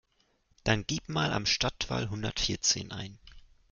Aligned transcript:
Dann 0.63 0.87
gib 0.87 1.09
mal 1.09 1.31
Am 1.31 1.45
Stadtwall 1.45 2.09
hundertvierzehn 2.09 2.91
ein. 2.91 3.19